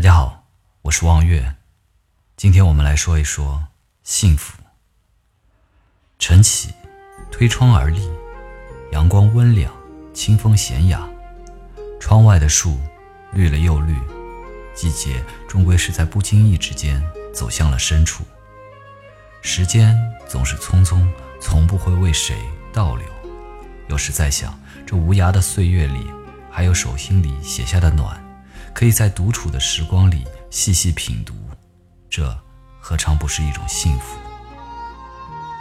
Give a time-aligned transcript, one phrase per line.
[0.00, 0.46] 大家好，
[0.80, 1.56] 我是望月。
[2.34, 3.66] 今天我们来说一说
[4.02, 4.56] 幸福。
[6.18, 6.72] 晨起，
[7.30, 8.08] 推窗而立，
[8.92, 9.70] 阳光温凉，
[10.14, 11.06] 清风闲雅。
[12.00, 12.80] 窗外的树
[13.34, 13.94] 绿了又绿，
[14.74, 17.04] 季节终归是在不经意之间
[17.34, 18.24] 走向了深处。
[19.42, 19.94] 时间
[20.26, 21.06] 总是匆匆，
[21.42, 22.38] 从不会为谁
[22.72, 23.06] 倒流。
[23.88, 26.10] 有时在想，这无涯的岁月里，
[26.50, 28.18] 还有手心里写下的暖。
[28.74, 31.34] 可以在独处的时光里细细品读，
[32.08, 32.36] 这
[32.80, 34.18] 何尝不是一种幸福？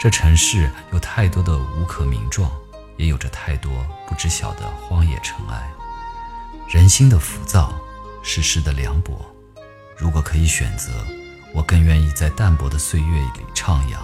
[0.00, 2.50] 这城市有太多的无可名状，
[2.96, 3.72] 也有着太多
[4.06, 5.70] 不知晓的荒野尘埃。
[6.68, 7.72] 人心的浮躁，
[8.22, 9.24] 世事的凉薄。
[9.96, 10.90] 如果可以选择，
[11.54, 13.96] 我更愿意在淡泊的岁月里徜徉。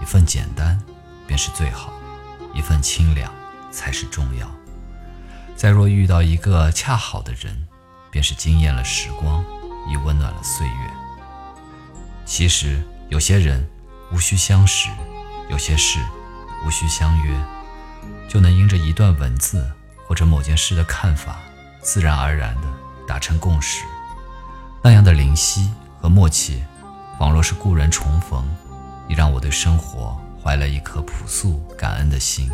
[0.00, 0.80] 一份简单，
[1.26, 1.90] 便是最好；
[2.54, 3.32] 一份清凉，
[3.72, 4.48] 才是重要。
[5.56, 7.66] 再若遇到一个恰好的人。
[8.10, 9.44] 便是惊艳了时光，
[9.88, 10.90] 亦温暖了岁月。
[12.24, 13.66] 其实有些人
[14.12, 14.88] 无需相识，
[15.48, 15.98] 有些事
[16.66, 17.34] 无需相约，
[18.28, 19.70] 就能因着一段文字
[20.06, 21.38] 或者某件事的看法，
[21.80, 22.68] 自然而然地
[23.06, 23.84] 达成共识。
[24.82, 26.62] 那样的灵犀和默契，
[27.18, 28.46] 仿若是故人重逢，
[29.08, 32.50] 已让我对生活怀了一颗朴素感恩的心。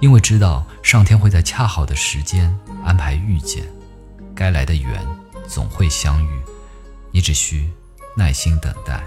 [0.00, 3.64] 因为知道上天会在恰好的时间安排遇见。
[4.38, 5.04] 该来的缘
[5.48, 6.40] 总会相遇，
[7.10, 7.68] 你只需
[8.14, 9.02] 耐心等待。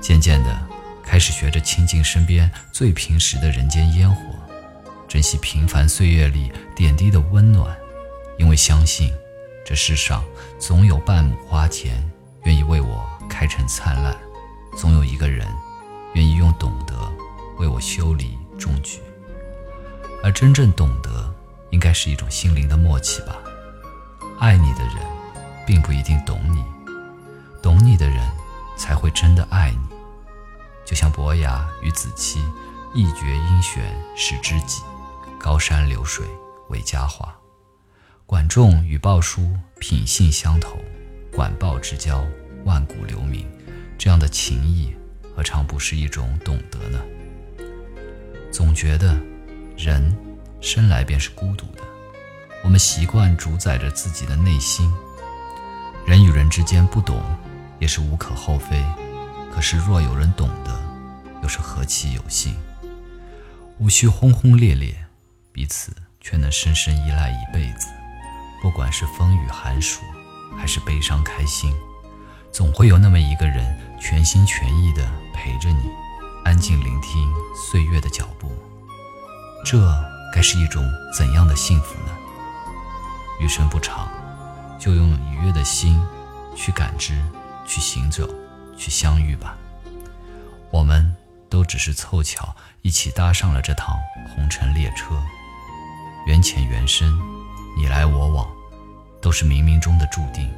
[0.00, 0.56] 渐渐的，
[1.02, 4.22] 开始学着亲近身边最平时的人间烟火，
[5.08, 7.76] 珍惜平凡岁月里点滴的温暖，
[8.38, 9.12] 因为相信
[9.64, 10.24] 这世上
[10.60, 12.08] 总有半亩花田
[12.44, 14.16] 愿意为我开成灿烂，
[14.76, 15.44] 总有一个人
[16.14, 16.94] 愿意用懂得
[17.58, 19.00] 为我修理种菊。
[20.22, 21.34] 而真正懂得，
[21.70, 23.36] 应该是一种心灵的默契吧。
[24.38, 24.96] 爱你的人，
[25.66, 26.62] 并不一定懂你；
[27.62, 28.20] 懂你的人，
[28.76, 29.96] 才会真的爱你。
[30.84, 32.40] 就像伯牙与子期，
[32.94, 33.82] 一决阴玄
[34.14, 34.82] 是知己，
[35.38, 36.26] 高山流水
[36.68, 37.28] 为佳话；
[38.26, 40.78] 管仲与鲍叔品性相投，
[41.32, 42.24] 管鲍之交
[42.64, 43.50] 万古留名。
[43.98, 44.94] 这样的情谊，
[45.34, 47.00] 何尝不是一种懂得呢？
[48.52, 49.18] 总觉得，
[49.76, 50.14] 人
[50.60, 51.82] 生来便是孤独的。
[52.66, 54.92] 我们习惯主宰着自己的内心，
[56.04, 57.22] 人与人之间不懂
[57.78, 58.84] 也是无可厚非。
[59.54, 60.76] 可是若有人懂得，
[61.44, 62.56] 又是何其有幸？
[63.78, 64.92] 无需轰轰烈烈，
[65.52, 67.86] 彼此却能深深依赖一辈子。
[68.60, 70.00] 不管是风雨寒暑，
[70.58, 71.72] 还是悲伤开心，
[72.50, 75.88] 总会有那么一个人全心全意地陪着你，
[76.44, 78.50] 安静聆听岁月的脚步。
[79.64, 79.88] 这
[80.34, 80.84] 该是一种
[81.16, 81.94] 怎样的幸福？
[83.38, 84.08] 余生不长，
[84.78, 86.00] 就用愉悦的心
[86.54, 87.22] 去感知、
[87.66, 88.28] 去行走、
[88.76, 89.56] 去相遇吧。
[90.70, 91.14] 我们
[91.48, 93.94] 都只是凑巧一起搭上了这趟
[94.34, 95.14] 红尘列车，
[96.26, 97.16] 缘浅缘深，
[97.76, 98.48] 你来我往，
[99.20, 100.52] 都是冥冥中的注定。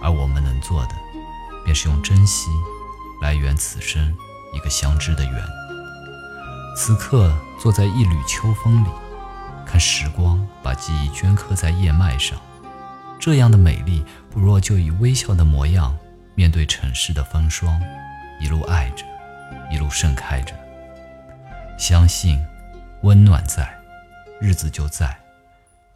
[0.00, 0.94] 而我们能做的，
[1.64, 2.48] 便是用珍惜
[3.20, 4.16] 来圆此生
[4.54, 5.34] 一个相知的缘。
[6.76, 8.88] 此刻坐在一缕秋风里。
[9.68, 12.40] 看时光把记忆镌刻在叶脉上，
[13.20, 15.94] 这样的美丽，不若就以微笑的模样
[16.34, 17.78] 面对尘世的风霜，
[18.40, 19.04] 一路爱着，
[19.70, 20.54] 一路盛开着。
[21.78, 22.42] 相信
[23.02, 23.70] 温暖在，
[24.40, 25.14] 日子就在，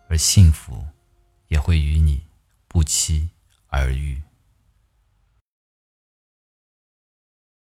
[0.07, 0.85] 而幸福
[1.49, 2.23] 也会与你
[2.69, 3.31] 不期
[3.69, 4.21] 而遇。